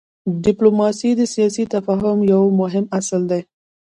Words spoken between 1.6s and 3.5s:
تفاهم یو مهم اصل دی.